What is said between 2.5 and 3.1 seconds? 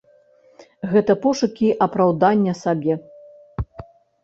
сабе.